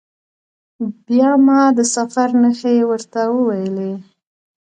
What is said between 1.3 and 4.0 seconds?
ما د سفر نښې ورته وویلي.